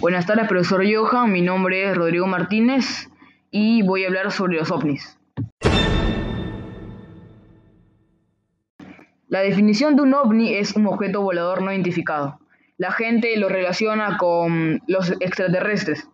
[0.00, 1.32] Buenas tardes, profesor Johan.
[1.32, 3.10] Mi nombre es Rodrigo Martínez
[3.50, 5.18] y voy a hablar sobre los ovnis.
[9.26, 12.38] La definición de un ovni es un objeto volador no identificado.
[12.76, 16.08] La gente lo relaciona con los extraterrestres.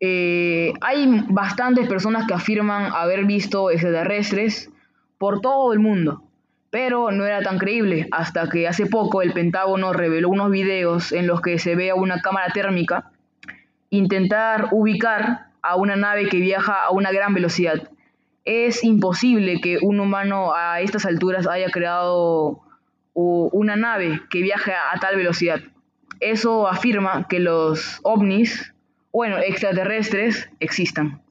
[0.00, 4.68] Eh, hay bastantes personas que afirman haber visto extraterrestres
[5.16, 6.24] por todo el mundo,
[6.72, 11.28] pero no era tan creíble hasta que hace poco el Pentágono reveló unos videos en
[11.28, 13.12] los que se ve a una cámara térmica
[13.90, 17.88] intentar ubicar a una nave que viaja a una gran velocidad
[18.44, 22.60] es imposible que un humano a estas alturas haya creado
[23.14, 25.60] una nave que viaje a tal velocidad.
[26.20, 28.74] Eso afirma que los ovnis,
[29.12, 31.21] bueno, extraterrestres, existan.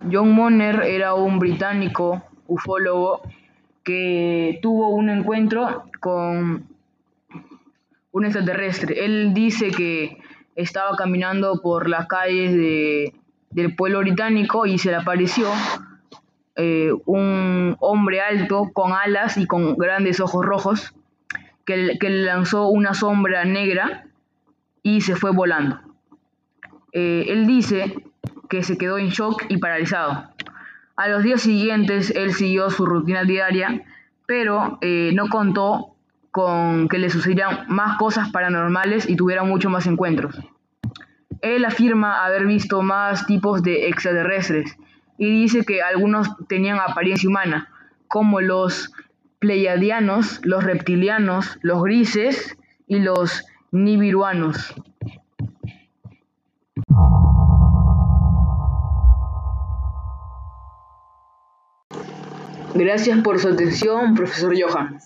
[0.00, 3.22] John Monner era un británico ufólogo
[3.82, 6.66] que tuvo un encuentro con
[8.12, 9.04] un extraterrestre.
[9.04, 10.18] Él dice que
[10.56, 12.52] estaba caminando por las calles
[13.50, 15.48] del pueblo británico y se le apareció
[16.56, 20.94] eh, un hombre alto con alas y con grandes ojos rojos
[21.64, 24.06] que, que le lanzó una sombra negra
[24.82, 25.80] y se fue volando.
[26.92, 27.96] Eh, él dice
[28.54, 30.28] que se quedó en shock y paralizado.
[30.94, 33.82] A los días siguientes él siguió su rutina diaria,
[34.26, 35.96] pero eh, no contó
[36.30, 40.38] con que le sucedieran más cosas paranormales y tuviera mucho más encuentros.
[41.40, 44.76] Él afirma haber visto más tipos de extraterrestres
[45.18, 47.70] y dice que algunos tenían apariencia humana,
[48.06, 48.92] como los
[49.40, 54.74] pleiadianos, los reptilianos, los grises y los nibiruanos.
[62.76, 64.98] Gracias por su atención, profesor Johan.